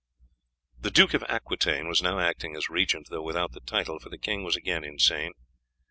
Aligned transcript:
The 0.79 0.89
Duke 0.89 1.13
of 1.13 1.21
Aquitaine 1.29 1.87
was 1.87 2.01
now 2.01 2.17
acting 2.17 2.55
as 2.55 2.71
regent, 2.71 3.09
though 3.11 3.21
without 3.21 3.51
the 3.51 3.59
title, 3.59 3.99
for 3.99 4.09
the 4.09 4.17
king 4.17 4.43
was 4.43 4.55
again 4.55 4.83
insane. 4.83 5.33